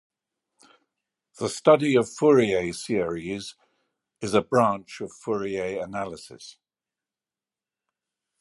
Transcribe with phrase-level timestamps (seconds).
[1.37, 3.53] The study of Fourier series
[4.19, 6.57] is a branch of Fourier analysis.